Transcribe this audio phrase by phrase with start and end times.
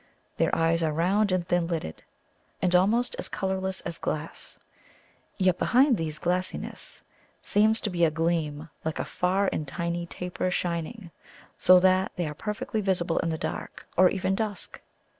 [0.37, 2.01] Their eyes are round and thin lidded,
[2.59, 4.57] and almost as colourless as glass.
[5.37, 7.03] Yet behind their glassiness
[7.43, 11.11] seems to be set a gleam, like a far and tiny taper shining,
[11.55, 14.81] so that they are perfectly visible in the dark, or even dusk.